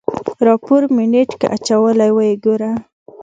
[0.47, 2.71] راپور مې نېټ کې اچولی ويې ګوره.